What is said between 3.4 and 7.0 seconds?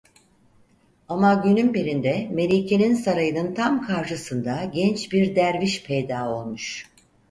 tam karşısında genç bir derviş peyda olmuş.